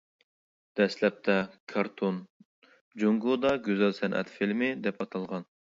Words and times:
دەسلەپتە 0.79 1.35
«كارتون» 1.73 2.17
جۇڭگودا 3.05 3.55
«گۈزەل 3.69 3.97
سەنئەت 4.01 4.35
فىلىمى» 4.39 4.75
دەپ 4.89 5.03
ئاتالغان. 5.09 5.51